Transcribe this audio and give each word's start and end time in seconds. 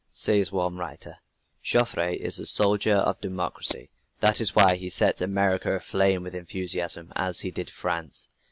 Says 0.13 0.51
one 0.51 0.77
writer: 0.77 1.17
"Joffre 1.63 2.11
is 2.19 2.37
the 2.37 2.47
soldier 2.47 2.95
of 2.95 3.21
democracy. 3.21 3.91
That 4.19 4.41
is 4.41 4.55
why 4.55 4.75
he 4.77 4.89
sets 4.89 5.21
America 5.21 5.73
aflame 5.75 6.23
with 6.23 6.33
enthusiasm, 6.33 7.13
as 7.15 7.41
he 7.41 7.51
did 7.51 7.69
France. 7.69 8.27